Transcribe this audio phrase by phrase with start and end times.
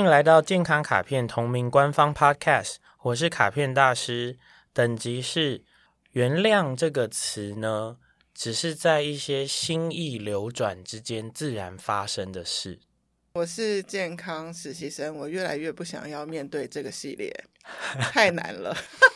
[0.00, 4.38] 欢迎来到健康卡片同名官方 Podcast，我是卡片大师。
[4.72, 5.62] 等级是
[6.12, 7.98] 原谅这个词呢，
[8.32, 12.80] 只是在一些心意流转之间自然发生的事。
[13.34, 17.30] 我是健康实习生，我越来越不想要面对这个系列，
[18.00, 18.74] 太难了。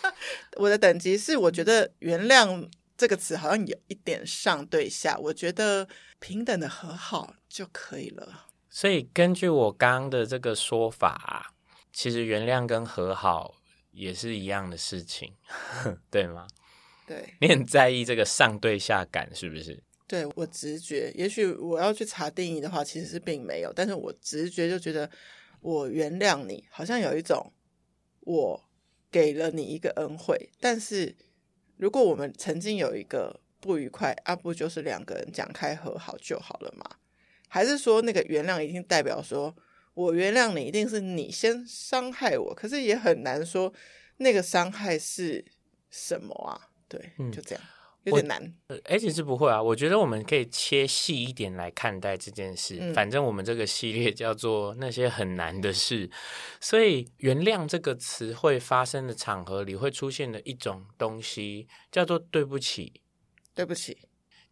[0.61, 5.89] 我的等级是，我觉得原谅这个词好像有一点上对下，我觉得
[6.19, 8.49] 平等的和好就可以了。
[8.77, 11.55] 所以根据我刚刚的这个说法，
[11.93, 13.55] 其实原谅跟和好
[13.93, 15.33] 也是一样的事情，
[16.11, 16.49] 对吗？
[17.07, 19.81] 对，你很在意这个上对下感，是不是？
[20.09, 25.09] 对，我直觉，也许我要去查定义的话，其实是并没有，但是我直觉就觉得，
[25.61, 27.53] 我原谅你，好像有一种
[28.23, 28.61] 我
[29.09, 31.15] 给了你一个恩惠，但是
[31.77, 36.85] 如果我们曾经有一个不愉快，啊，不就是两个人讲开和好就好了吗？
[37.55, 39.55] 还是说那个原谅一定代表说
[39.95, 42.53] 我原谅你，一定是你先伤害我？
[42.53, 43.73] 可是也很难说
[44.17, 45.45] 那个伤害是
[45.89, 46.61] 什么啊？
[46.89, 47.65] 对，嗯、就这样，
[48.03, 48.55] 有点难。
[48.87, 52.77] 而且是不会啊，我觉得我们可以切细一点来看待这件事。
[52.81, 56.11] 嗯、反正我们这个系列叫做那些很难的事，
[56.61, 63.01] 所以原谅这个词汇发生的场合里会出现的一种东西叫做对不起。
[63.55, 63.97] 对不起，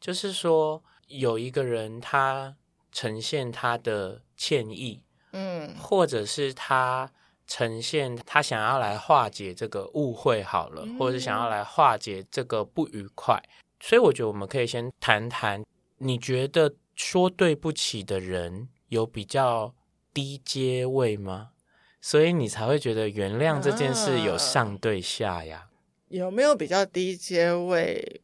[0.01, 2.55] 就是说有一个人他。
[2.93, 7.11] 呈现他的歉意，嗯，或者是他
[7.47, 13.43] 呈现他想要来化解这个误会好了，嗯、或者是想要来化解这个不愉快，
[13.81, 15.65] 所以我觉得我们可以先谈谈，
[15.99, 19.75] 你觉得说对不起的人有比较
[20.15, 21.51] 低阶位吗？
[22.01, 25.69] 所以你才会觉得原谅这件事有上对下呀？
[25.69, 25.71] 啊、
[26.09, 28.21] 有没有比较低阶位？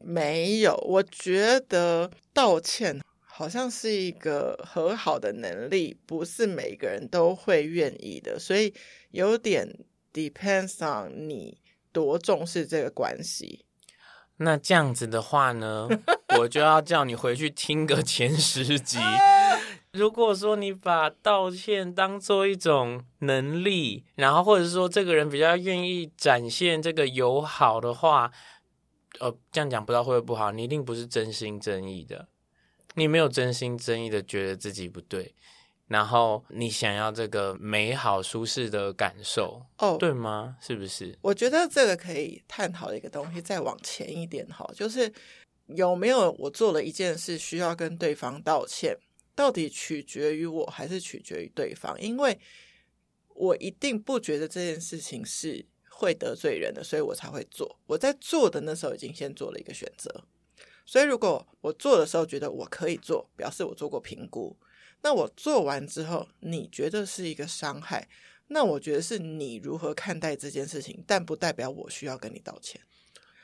[0.00, 3.00] 没有，我觉得道歉。
[3.38, 8.74] 好像是一个和好的能力，不是每个人都会愿意的，所以
[9.12, 9.78] 有点
[10.12, 11.56] depends on 你
[11.92, 13.64] 多重视这个关系。
[14.38, 15.88] 那这样子的话呢，
[16.36, 18.98] 我就要叫你回去听个前十集。
[19.94, 28.32] 如果说你把道歉当做一种能力，然后或者是说这个人比较愿意展现这个友好的话，
[29.20, 30.50] 呃，这样讲不知道会不会不好？
[30.50, 32.26] 你一定不是真心真意的。
[32.94, 35.34] 你没有真心真意的觉得自己不对，
[35.86, 40.56] 然后你想要这个美好舒适的感受，哦，对吗？
[40.60, 41.16] 是不是？
[41.22, 45.12] 我觉得这个可以探讨的一个东西，再往前一点哈，就是
[45.66, 48.96] 有没有我做了一件事需要跟对方道歉，
[49.34, 52.00] 到底取决于我还是取决于对方？
[52.00, 52.38] 因为
[53.34, 57.78] 我一定不觉得这件事情是会得罪人的，所以我才会做。
[57.86, 60.24] 我在做的那时候已经先做了一个选择。
[60.88, 64.56] 所以，如果我做的时候觉得我可以做，表示我做过评估。
[65.02, 68.08] 那我做完之后，你觉得是一个伤害，
[68.46, 72.80] 那我觉得是你如何看待这件事情，但不代表我需要跟你道歉。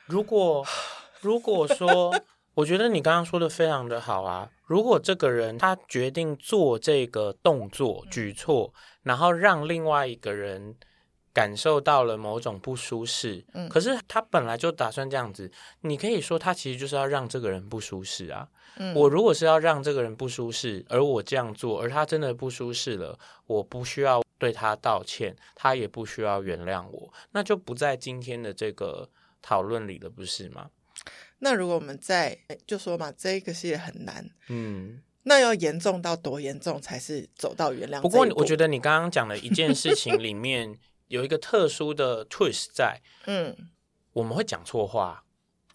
[0.07, 0.65] 如果
[1.21, 2.19] 如果说，
[2.55, 4.51] 我觉得你刚刚说的非常的好啊。
[4.65, 8.73] 如果这个人他决定做这个动作举措，
[9.03, 10.77] 然后让另外一个人。
[11.35, 15.51] 感受到了某种不舒适，嗯，可是他本来就打算这样子，
[15.81, 18.49] 你可以说他其实就是要让这个人不舒适啊。
[18.77, 29.11] 嗯，我如果是要让这个人不舒适，而我这样做，而他真的不舒适了，我不需要对他道歉，他也不需要原谅我，那就不在今天的这个
[29.43, 30.71] 讨论里了，不是吗？
[31.41, 38.01] 那如果我们在就说嘛，这个系列很难，嗯，那要严重到多严重才是走到原谅？
[38.01, 40.79] 不过我觉得你刚刚讲的一件事情里面。
[41.09, 43.71] 有一个特殊的 twist 在，嗯，
[44.13, 45.25] 我们会讲错话，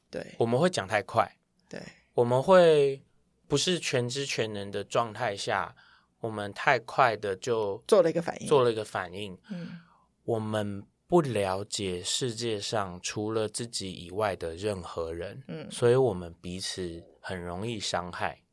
[0.10, 1.38] 对，我们会讲太快，
[1.70, 1.82] 对，
[2.14, 3.04] 我们会
[3.48, 5.76] 不是全知全能的状态下，
[6.20, 9.80] 我们太快的就做了一个反应，做了一个反应，嗯，
[10.24, 18.44] 我们不了解世界上除了自己以外的任何人，嗯，所以我们彼此很容易伤害，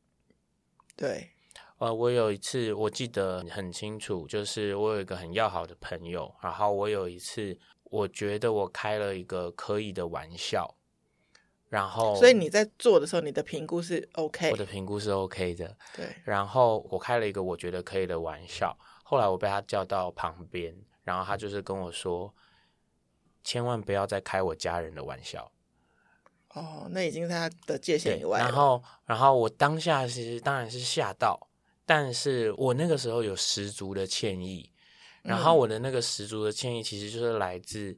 [0.97, 1.33] 对。
[1.79, 10.75] 呃，我有一次我记得很清楚，就是我有一个很要好的朋友，然后我有一次我觉得我开了一个可以的玩笑，
[11.69, 16.07] 然后所以你在做的时候，你的评估是 OK，我的评估是 OK 的，对。
[16.25, 18.75] 然后我开了一个我觉得可以的玩笑，
[19.05, 20.75] 后来我被他叫到旁边，
[21.05, 22.35] 然后他就是跟我说，
[23.45, 25.53] 千万不要再开我家人的玩笑。
[26.55, 28.39] 哦，那已经在他的界限以外。
[28.39, 31.39] 然后，然后我当下其实当然是吓到。
[31.87, 34.71] 但是我那个时候有十足的歉意，
[35.23, 37.97] 然后我的那个十足的歉意其实就是来自，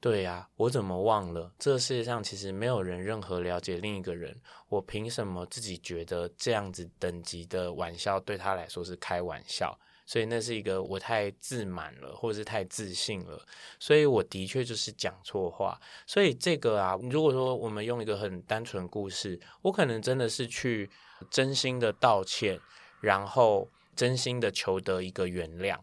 [0.00, 1.52] 对呀，我怎么忘了？
[1.58, 9.78] 这个世界上其实没有人任何了解另一个人，我凭什么自己觉得这样子等级的玩笑对他来说是开玩笑？
[10.06, 13.40] 所以那是一个我太自满了，或者是太自信了，
[13.78, 15.80] 所以我的确就是讲错话。
[16.04, 20.90] 所以这个啊，如果说我们用一个很单纯故事，我可能真的是去
[21.30, 22.58] 真心的道歉，
[23.00, 25.78] 然后真心的求得一个原谅。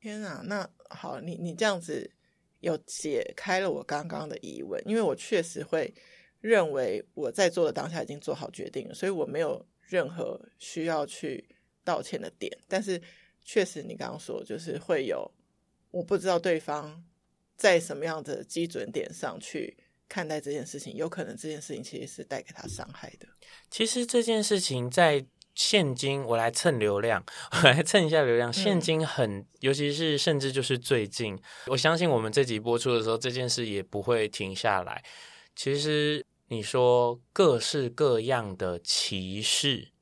[0.00, 2.10] 天啊，那好，你你这样子
[2.60, 5.92] 有解开了我刚刚的疑问，因为我确实会
[6.40, 11.44] 认为我在做的当下已经做好决定了，所以我没有任何需要去
[11.84, 13.00] 道歉的点，但是。
[13.44, 15.28] 确实，你刚刚说就是会有，
[15.90, 17.02] 我不知道对方
[17.56, 19.76] 在什么样的基准点上去
[20.08, 23.26] 看待这件事情，有可能这件事情其实是带给他伤害的。
[23.68, 27.24] 其实这件事情在现金，我来蹭流量，
[27.62, 28.52] 我来蹭一下流量。
[28.52, 35.02] 现金很，嗯、尤其是甚至就是最近，我相信我们这集播出的时候，这件事也不会停下来。
[35.54, 39.92] 其实你说各式各样的歧视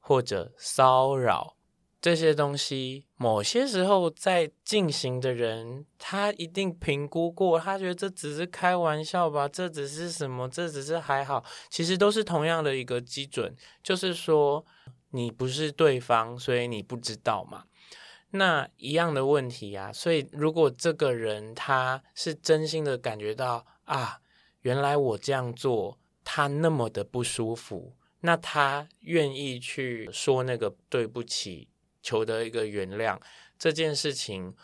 [0.00, 1.54] 或者骚扰。
[1.98, 13.52] 这些东西，某些时候在进行的人，他一定评估过，他觉得这只是开玩笑吧，这只是什么，这只是还好，其实都是同样的一个基准，
[13.82, 14.64] 就是说
[15.16, 17.64] 你不是对方，所以你不知道嘛。
[18.30, 24.20] 那一样的问题呀，所以如果这个人他是真心的感觉到啊，
[24.60, 31.68] 原来我这样做他那么的不舒服，那他愿意去说那个对不起。
[32.02, 33.18] 求得一个原谅
[33.58, 34.54] 这件事情，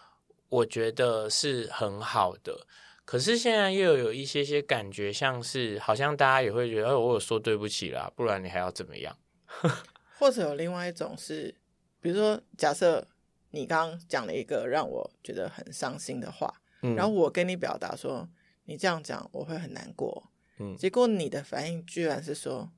[0.48, 2.68] 我觉得是很好的。
[3.04, 9.18] 可是现在又有一些些感觉，像是好像大家也会觉得，哦，我有说对不起啦，不然你还要怎么样？
[10.22, 11.52] 或者有另外一种是，
[12.00, 13.04] 比如说，假设
[13.50, 18.28] 你刚刚讲了一个让我觉得很伤心的话，嗯，然后我跟你表达说，
[18.66, 20.30] 你这样讲我会很难过，
[20.60, 22.70] 嗯，结果你的反应居然是说，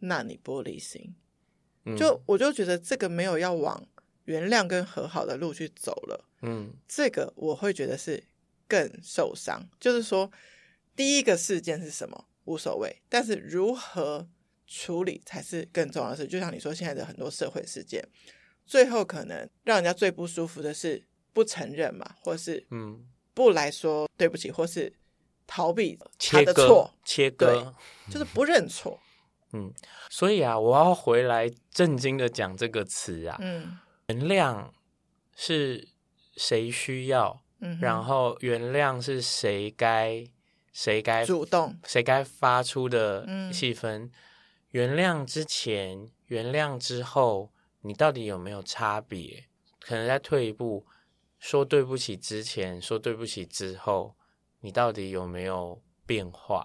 [0.00, 1.14] 那你玻璃心，
[1.84, 3.86] 嗯，就我就觉得这个没有要往。
[4.24, 8.24] 原谅跟和好的路去走了，嗯，这个我会觉得是
[8.66, 9.66] 更受伤。
[9.78, 10.30] 就是说，
[10.94, 14.28] 第一个事件是什么无所谓，但是如何
[14.68, 16.26] 处理才是更重要的事。
[16.26, 18.06] 就像你说，现在的很多社会事件，
[18.66, 24.92] 最后可能让人家最不舒服的是不承认嘛，或是嗯不来说对不起，或是
[25.46, 27.74] 逃避他的错，切割，切割
[28.10, 29.00] 就是不认错。
[29.52, 29.72] 嗯，
[30.10, 33.78] 所以啊，我要回来正经的讲这个词啊，嗯。
[34.08, 34.70] 原谅
[35.36, 35.88] 是
[36.36, 37.42] 谁需要？
[37.60, 40.24] 嗯，然后原谅是谁该
[40.72, 44.04] 谁该主动，谁该发出的气氛？
[44.04, 44.10] 嗯，
[44.70, 49.46] 原谅之前，原谅之后，你到底有没有差别？
[49.80, 50.86] 可能再退一步，
[51.38, 54.14] 说对不起之前，说对不起之后，
[54.60, 56.64] 你到底有没有变化？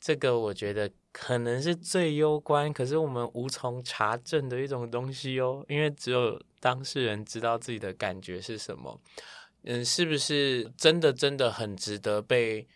[0.00, 0.90] 这个我觉得。
[1.16, 9.00] 可能是最攸关，可是我们无从查证的一种东西哦，因为只有当事人知道自己的感觉是什么。
[9.62, 12.66] 嗯，是不是真的真的很值得被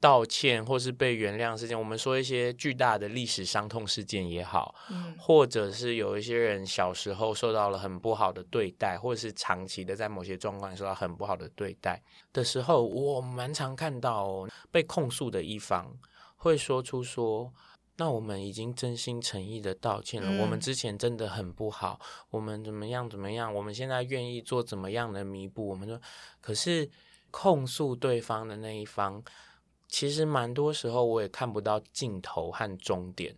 [0.00, 1.78] 道歉或是被原谅事件？
[1.78, 12.02] 我们说一些巨大的历史伤痛事件也好，嗯，或者是有一些人小时候受到了很不好的对待，或者是长期的在某些状况受到很不好的对待
[12.32, 15.96] 的时候，我蛮常看到哦，被控诉的一方
[16.36, 17.52] 会说出说。
[18.00, 20.30] 那我们已经真心诚意的道歉了。
[20.30, 20.38] 嗯。
[20.38, 21.98] 我们之前真的很不好，
[22.30, 23.52] 我们怎么样怎么样？
[23.52, 25.66] 我们现在愿意做怎么样的弥补？
[25.66, 26.00] 我们说，
[26.40, 26.88] 可是
[27.32, 29.20] 控诉对方的那一方，
[29.88, 33.36] 其实蛮多时候我也看不到尽头和终点。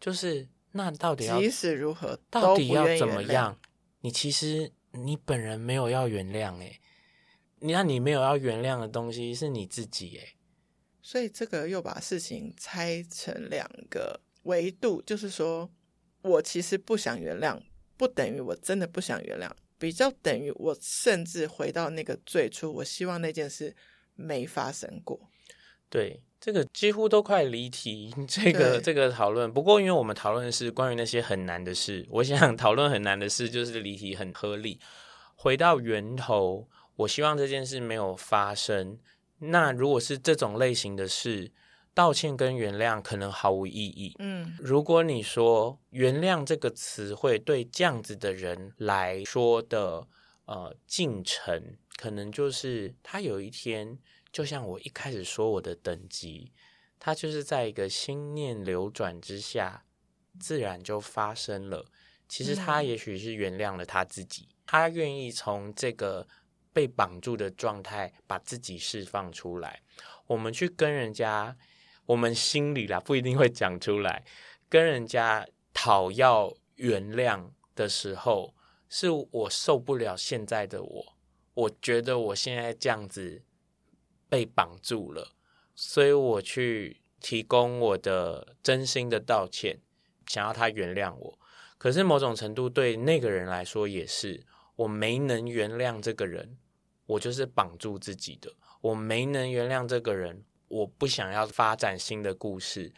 [0.00, 3.58] 就是那到底要，即使如何，到底要怎么样？
[4.00, 6.80] 你其实你本人没有要原谅诶，
[7.60, 10.36] 那你没有要原谅的东西是你自己诶。
[11.00, 15.70] 所以这个又把事情拆成两个维度，就是说，
[16.22, 17.60] 我其实不想原谅，
[17.96, 23.74] 不等于我真的不想原谅，比较等于我甚至回到那个最初，我希望那件事
[24.14, 25.30] 没发生过。
[25.88, 29.52] 对，这个几乎都快离题，这个这个讨论。
[29.52, 34.80] 不过，因为我们讨论的是关于那些很难的事，我想讨论很难的事就是离题很合理。
[35.34, 38.98] 回到源头，我希望这件事没有发生。
[39.38, 41.52] 那如果是这种类型的事，
[41.94, 44.14] 道歉跟原谅可能毫无意义。
[44.18, 50.06] 嗯，如果你说原谅这个词汇对这样子的人来说的
[50.46, 53.98] 呃进程，可能就是他有一天，
[54.32, 56.52] 就像我一开始说我的等级，
[56.98, 59.84] 他就是在一个心念流转之下，
[60.38, 61.86] 自然就发生了。
[62.28, 66.26] 其实他也许是原谅了他自己，他愿意从这个。
[66.76, 69.80] 被绑住的状态，把自己释放出来。
[70.26, 71.56] 我们去跟人家，
[72.04, 74.26] 我们心里啦不一定会讲出来。
[74.68, 78.54] 跟人家讨要原谅的时候，
[78.90, 81.16] 是我受不了现在的我，
[81.54, 83.42] 我觉得我现在这样子
[84.28, 85.32] 被绑住了，
[85.74, 89.80] 所以我去提供我的真心的道歉，
[90.26, 91.38] 想要他原谅我。
[91.78, 94.42] 可是某种程度对那个人来说也是，
[94.76, 96.56] 我没能原谅这个人，
[97.06, 98.52] 我就是绑住自己的。
[98.80, 102.92] 我没能原谅这个人，我不想要发展新的故事。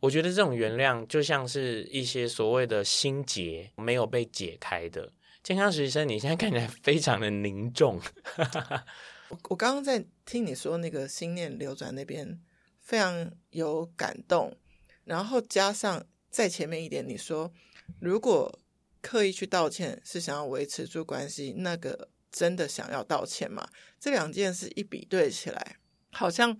[0.00, 5.12] 我觉得这种原谅就像是一些所谓的心结没有被解开的。
[5.42, 8.00] 健康实习生，你现在看起来非常的凝重。
[9.28, 12.40] 我我刚刚在听你说那个心念流转那边
[12.80, 14.56] 非常有感动，
[15.04, 17.52] 然后加上在前面一点你说。
[18.00, 18.58] 如果
[19.00, 23.64] 刻意去道歉是想要维持住关系，那个真的想要道歉吗？
[24.00, 25.76] 这两件事一比对起来，
[26.10, 26.58] 好像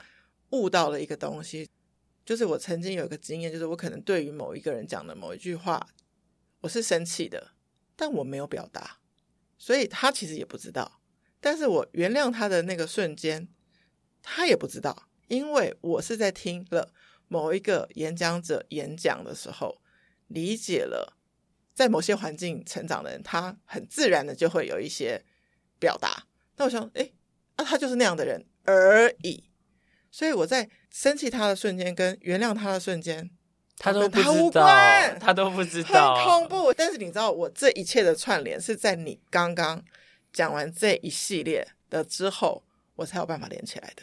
[0.51, 1.69] 悟到了一个东西。
[2.25, 5.85] 就是我曾经有一个经验，就是我可能对于某一个人讲的某一句话，
[6.61, 7.55] 我是生气的，
[7.97, 9.01] 但我没有表达，
[9.59, 11.01] 所以他其实也不知道。
[11.41, 13.49] 但是我原谅他的那个瞬间，
[14.23, 16.93] 他也不知道，因为我是在听了
[17.29, 19.81] 某一个演讲者演讲的时候，
[20.29, 21.15] 理解了。
[21.75, 25.23] 在某些环境成长的人，他很自然的就会有一些
[25.79, 26.25] 表达。
[26.57, 27.13] 那我想，哎，
[27.57, 29.45] 啊，他就是那样的人而已。
[30.11, 33.29] 所以我在生气他的瞬间，跟原谅他的瞬间，
[33.77, 36.73] 他都不知道，他无关，他都不知道，很恐怖。
[36.73, 39.85] 但是你知道，我这一切的串联是在你刚刚
[40.37, 42.63] 讲完这一系列的之后，
[42.97, 44.03] 我才有办法连起来的。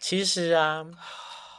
[0.00, 0.86] 其实啊。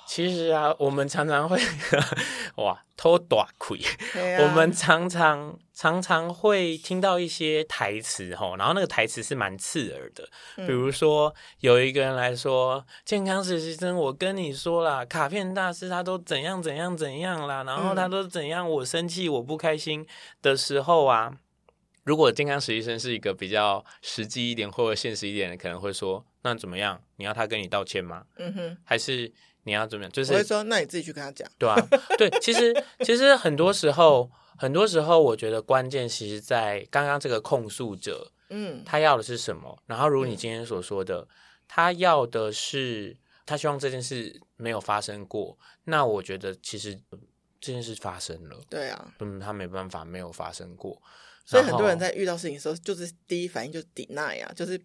[0.10, 1.60] 其实啊，我们常常会
[2.64, 20.08] 哇偷大亏，啊、我们常常常常会听到一些台词吼，然后那个台词是蛮刺耳的，嗯、比如说有一个人来说，健康实习生，我跟你说啦，卡片大师他都怎样怎样怎样啦，然后他都怎样，我生气我不开心
[20.42, 21.34] 的时候啊，
[22.08, 27.00] 如果健康实习生是一个比较实际一点或者现实一点的，可能会说，那怎么样？
[27.18, 28.26] 你要他跟你道歉吗？
[28.38, 29.32] 嗯哼，还是？
[29.64, 30.12] 你要怎么样？
[30.14, 31.46] 就是我会说，那你自己去跟他讲。
[31.60, 31.76] 对啊，
[32.18, 32.74] 对，其实
[33.04, 39.78] 其实很多时候，很多时候，我觉得关键其实在刚刚这个控诉者，嗯，他要的是什么？
[39.86, 41.28] 然后，如你今天所说的，嗯、
[41.68, 45.58] 他要的是他希望这件事没有发生过。
[45.84, 46.98] 那我觉得，其实
[47.60, 48.58] 这件事发生了。
[48.70, 51.02] 对啊，嗯，他没办法没有发生过。
[51.48, 54.80] 所以很多人在遇到事情的时候，就是第一反应就是 deny 啊，就是。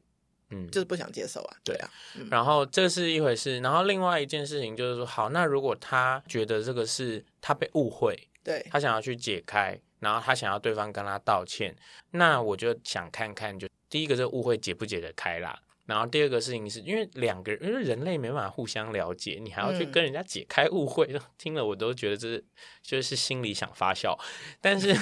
[0.55, 1.91] 嗯，就是不想接受啊，对啊。
[2.15, 8.15] 嗯、然后这是一回事，然后另外一件事情就是说，好，那如果他觉得这个是他被误会，
[8.45, 11.75] 对，他想要去解开，然后他想要对方跟他道歉，
[12.11, 15.59] 那我就想看看就，就第一个这误会解不解得开啦。
[15.87, 22.45] 然后第二个事情是因为两个人，因为人类没办法互相了解，你还要去跟人家解开误会，嗯、 听了我都觉得这是
[22.83, 24.19] 就是心里想发笑，
[24.61, 24.95] 但是。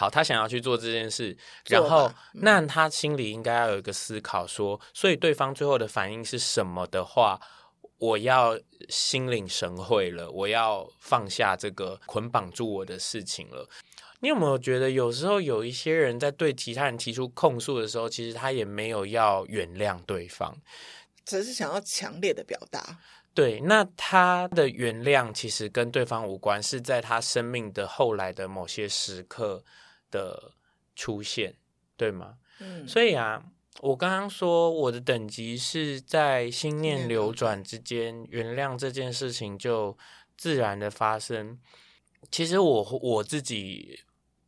[0.00, 7.38] 好，他想要去做这件事，然后、嗯、那他心里应该要有一个思考说，说所以对方最后的反应是什么的话，
[7.98, 13.68] 我要心领神会了，我要放下这个捆绑住我的事情了。
[14.20, 20.56] 你有没有觉得，有时候有一些人在对其他人提出控诉的时候，其实他也没有要原谅对方，
[21.26, 22.96] 只是想要强烈的表达。
[23.34, 29.62] 对，那他的原谅其实跟对方无关，是在他生命的后来的某些时刻。
[30.10, 30.52] 的
[30.94, 31.54] 出现，
[31.96, 32.36] 对吗？
[32.60, 33.42] 嗯，所以啊，
[33.80, 39.96] 我刚刚说我的等级是在心念流转之间，原谅这件事情就
[40.36, 41.58] 自然的发生。
[42.30, 44.00] 其实我我自己，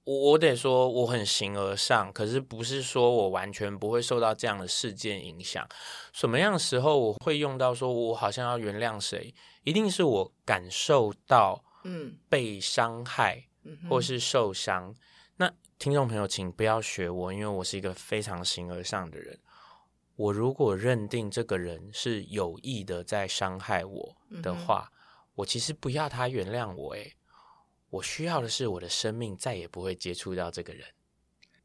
[0.04, 5.66] 我我得说我很形而上，可是不是说我完全不会受到这样的事件影响。
[6.12, 9.34] 什么样的时候我会用到说我好像要原谅谁？
[9.64, 13.44] 一定是我感受到嗯被伤害，
[13.88, 14.94] 或是受伤。
[15.42, 19.36] 那听众朋友，请不要学我，因为我是一个非常形而上的人。
[20.14, 24.94] 我如果认定这个人是有意的在伤害我的话，嗯、
[25.34, 26.94] 我其实不要他原谅我。
[26.94, 27.16] 诶，
[27.90, 30.86] 我需要的是我的生命再也不会接触到这个人。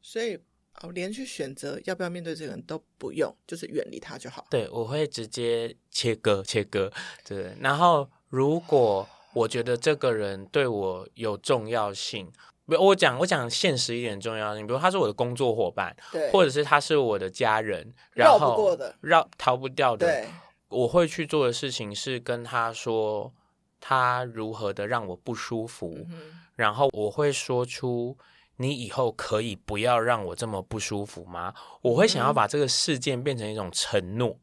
[0.02, 0.36] 所以，
[0.80, 4.44] 哦，连去选择要不要面对这个人都不用，就是远离他就好。
[4.50, 6.92] 对，我会直接切割，切割。
[7.24, 12.32] 对，然后如果我觉得这个人对我有重要性。
[12.76, 14.54] 我讲我讲现实一点重要。
[14.54, 20.28] 性，比如他是我的工作伙伴，对，或者是他是我的家人，然后绕不过的，绕逃不掉的，对，
[20.68, 23.32] 我会去做的事情是跟他说
[23.80, 28.18] 他如何的让我不舒服，嗯、然后我会说出
[28.56, 31.54] 你以后可以不要让我这么不舒服吗？
[31.80, 34.36] 我会想要把这个事件变成一种承诺，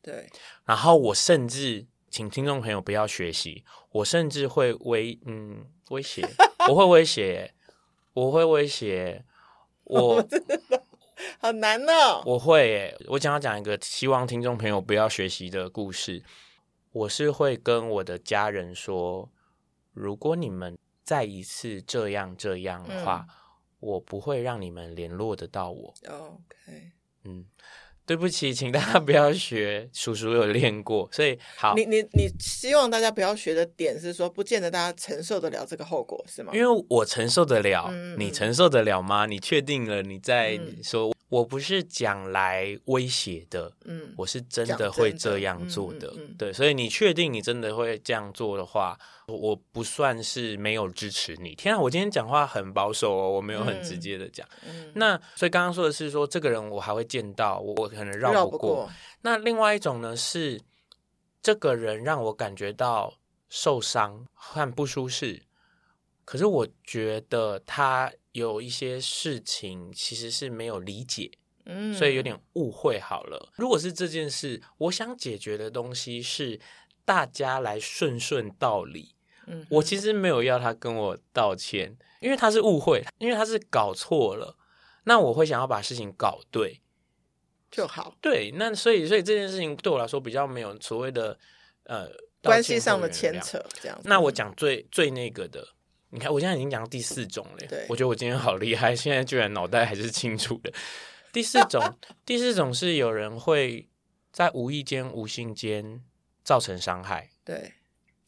[0.00, 0.26] 对，
[0.64, 6.26] 然后我甚至请听众朋友不要学习，我甚至会威嗯威胁，
[6.70, 7.52] 我会威胁。
[8.18, 9.24] 我会威胁，
[9.84, 10.82] 我真的
[11.38, 12.20] 好难哦。
[12.26, 16.24] 我会耶，我想要讲一个希望听众朋友不要学习的故事。
[16.90, 19.30] 我是会跟我的家人说，
[19.92, 23.34] 如果你们再一次这样这样的话，嗯、
[23.78, 25.94] 我不会让你们联络得到我。
[26.08, 27.46] OK，嗯。
[28.08, 31.74] 对不起，请大家不要学，叔叔有练过，所以好。
[31.74, 36.50] 你你你希望大家不要学的点是说，不见得大家承受得了这个后果，是吗？
[36.54, 39.26] 因为我承受得了，嗯、你承受得了吗？
[39.26, 41.10] 你确定了，你再说。
[41.10, 51.54] 嗯我不是讲来威胁的，嗯，我是真的会这样做的，嗯嗯嗯、对，所以你确定你真的会这样做的话，我不算是没有支持你。
[51.54, 54.48] 天啊，我今天讲话很保守哦，我没有很直接的讲。
[54.66, 58.58] 嗯、那所以刚刚说的是说，这个人我还会见到，我可能绕不过。
[58.58, 60.58] 不过那另外一种呢是，
[61.42, 63.12] 这个人让我感觉到
[63.50, 65.42] 受伤和不舒适，
[66.24, 68.10] 可是我觉得他。
[68.32, 71.30] 有一些事情其实是没有理解，
[71.64, 73.52] 嗯，所以有点误会好了。
[73.56, 76.60] 如果是这件事，我想解决的东西是
[77.04, 79.14] 大家来顺顺道理，
[79.46, 84.56] 嗯，我其实没有要他跟我道歉，因为他是误会，因为他是搞错了。
[85.04, 86.82] 那我会想要把事情搞对
[87.70, 88.14] 就好。
[88.20, 91.38] 对，那所以所以这件事情对我来说比较没有所谓的
[91.84, 92.08] 呃
[92.42, 94.06] 关系上的牵扯，这样子。
[94.06, 95.66] 那我讲最最那个的。
[96.10, 97.66] 你看，我现在已经讲到第四种了。
[97.68, 100.72] 对我觉得我今天好厉害，现在居然脑袋还是清楚的。
[101.32, 101.82] 第四种，
[102.24, 103.86] 第四种是有人会
[104.32, 106.02] 在无意间、无心间
[106.42, 107.30] 造成伤害。
[107.44, 107.74] 对，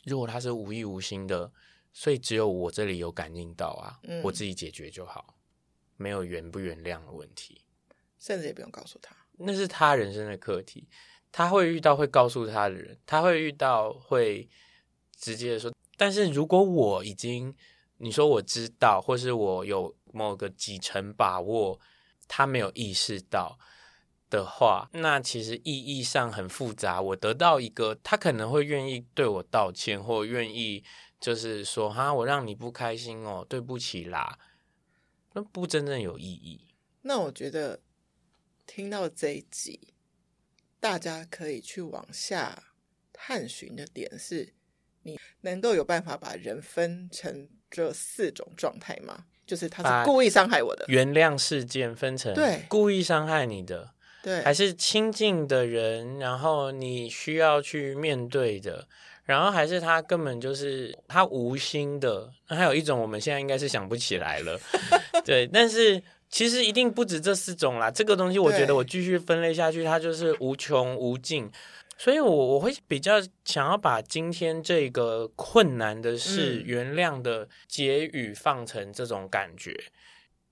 [0.04, 1.50] 如果他是无意无心的，
[1.92, 5.38] 所以只有我这里有感应到啊，嗯、我自己解决就好，
[5.96, 7.62] 没有原不原谅的问题，
[8.18, 10.86] 甚至也不用告诉他，那是他人生的课题。
[11.32, 14.46] 他会遇到会告诉他的人，他会遇到会
[15.16, 15.72] 直接的说。
[16.00, 17.54] 但是如果我已经
[17.98, 21.78] 你说我知道，或是我有某个几成把握，
[22.26, 23.58] 他没有意识到
[24.30, 27.02] 的话，那其实意义上很复杂。
[27.02, 30.82] 我得到一个，他可能会愿意对我道歉，或愿意
[31.20, 34.38] 就是说哈，我让你不开心哦，对不起啦，
[35.34, 36.66] 那不真正有意义。
[37.02, 37.82] 那我觉得
[38.66, 39.92] 听到这一集，
[40.80, 42.72] 大家可以去往下
[43.12, 44.54] 探寻的点是。
[45.02, 49.24] 你能够有办法把人分成这四种状态吗？
[49.46, 53.90] 就是他是故意伤害我的，原谅事件分成对故意伤害你的，
[54.22, 58.86] 对，还是亲近的人，然后你需要去面对的，
[59.24, 62.30] 然后还是他根本就是他无心的。
[62.48, 64.56] 那还有一种，我们现在应该是想不起来了，
[65.26, 67.90] 对，但是其实一定不止这四种啦。
[67.90, 71.50] 这个东西，我觉得我继续分类下去，它就是无穷无尽。
[72.02, 79.78] 所以我，我我会比较想要把今天这个困难的事、原谅的结语放成这种感觉。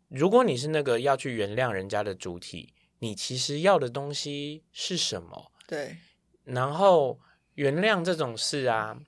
[0.08, 5.50] 如果你是那个要去原谅人家的主体，你其实要的东西是什么？
[5.66, 5.96] 对。
[6.44, 7.18] 然后，
[7.54, 8.98] 原谅这种事啊，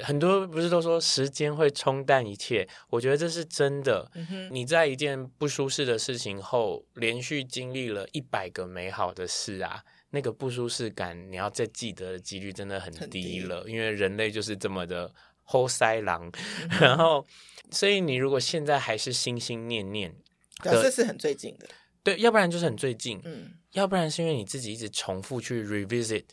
[0.00, 2.68] 很多不是都说时间会冲淡一切？
[2.90, 4.08] 我觉得这是真的。
[4.14, 4.48] 嗯。
[4.52, 9.82] 你在一件不舒适的事情后，连续经历了一百个美好的事啊。
[10.10, 15.12] 那个不舒适感，你要再记得的几率真的很低了，低因为人类就是这么的
[15.46, 16.30] 齁塞狼。
[16.70, 17.26] 嗯、 然后，
[17.70, 20.14] 所以你如果现在还是心心念念，
[20.62, 21.68] 表示是很最近的，
[22.02, 26.24] 对，要不然就是很最近，嗯，要不然是因为你自己一直重复去 revisit，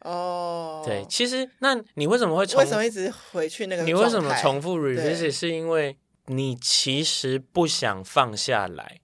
[0.00, 2.64] 哦，对，其实那你为什么会重复？
[2.64, 3.82] 为什么一直回去那个？
[3.82, 5.32] 你为什么重复 revisit？
[5.32, 9.00] 是因为你其实不想放下来，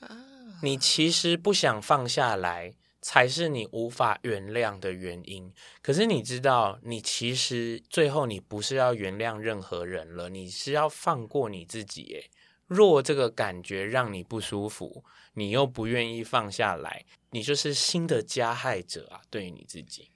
[0.00, 0.16] 啊，
[0.62, 2.74] 你其实不想放下来。
[3.06, 5.54] 才是你无法原谅的原因。
[5.80, 12.02] 可是你知道，你其实最后你不是要原谅任何人了，你是要放过你自己。
[12.14, 12.28] 诶，
[12.66, 19.22] 若这个感觉让你不舒服，你又不愿意放下来，你就是新的加害者啊！
[19.30, 20.10] 对于你自己，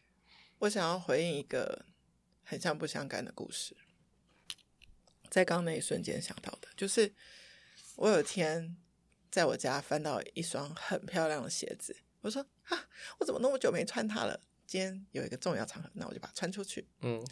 [0.59, 1.87] 我想要回应一个
[2.43, 3.77] 很像不相干的故事，
[5.31, 7.15] 在刚那一瞬间想到的，就是
[7.95, 8.77] 我有一天
[9.31, 11.97] 在我家翻到一双很漂亮的鞋子。
[12.23, 14.41] 我说啊， 我怎么那么久没穿它了？
[14.67, 16.87] 今天有一个重要场合，那我就把它穿出去。
[17.03, 17.23] 嗯，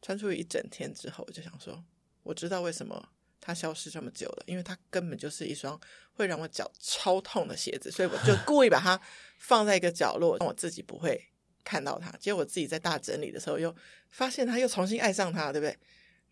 [0.00, 1.84] 穿出去一整天之后，我就想说，
[2.22, 3.08] 我知道为什么
[3.40, 5.78] 它消失这么久了，因为它根本就是一双
[6.14, 9.00] 会让我脚超痛的鞋子，所以我就 故意把它
[9.38, 11.28] 放在一个角落，让我自己不会
[11.64, 12.10] 看到它。
[12.18, 13.74] 结果我自己在大整理的时候，又
[14.10, 15.76] 发现它，又重新爱上它，对不对？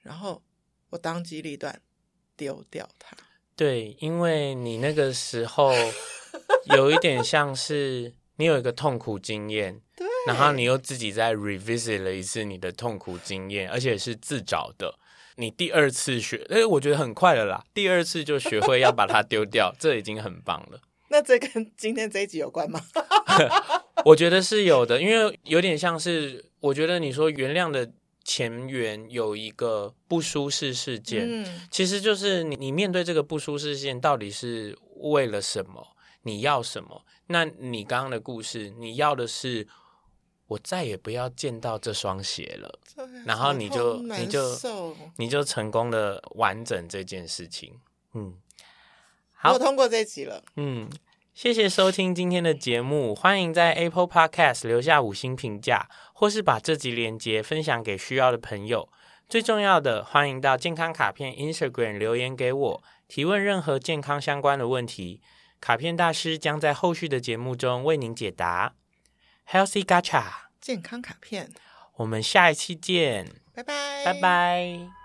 [0.03, 0.43] 然后
[0.91, 1.83] 我当机立断
[2.37, 3.17] 丢掉它。
[3.57, 5.73] 对，因为你那个时候。
[6.77, 14.95] 有一点像是你有一个痛苦经验，对，然后你又自己再 revisit 了一次你的痛苦经验，而且是自找的，
[15.37, 17.63] 你第二次学，哎，我觉得很快了啦。
[17.75, 20.81] 第二次就学会要把它丢掉， 这已经很棒了。
[21.09, 22.81] 那这跟今天这一集有关吗？
[24.07, 27.93] 我觉得是有的，因为有点像是，我觉得你说原谅的
[28.25, 35.87] 前缘有一个不舒适事件，嗯，其实就是你你面对这个不舒适事件到底是为了什么？
[36.23, 37.05] 你要什么？
[37.33, 39.67] 那你刚刚的故事，你要的是。
[40.49, 42.79] 我再也不要见到这双鞋了，
[43.25, 47.81] 然后你就你就你就成功的完整这件事情。
[48.13, 48.35] 嗯，
[49.33, 50.45] 好，我通过这一集了。
[50.57, 50.91] 嗯，
[51.33, 58.91] 谢谢收听今天的节目，欢迎在 Apple Podcast 留下五星评价，或是把这集连接分享给需要的朋友。
[59.31, 65.23] 最重要的，欢迎到健康卡片 Instagram 留言给我，提问任何健康相关的问题，
[65.63, 68.75] 卡片大师将在后续的节目中为您解答。
[69.49, 70.25] Healthy Gacha
[70.61, 71.53] 健康卡片，
[71.99, 75.02] 我们下一期见，拜拜，拜拜。